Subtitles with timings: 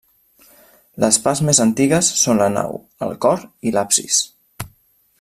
[1.03, 4.27] Les parts més antigues són la nau, el cor i l'absis.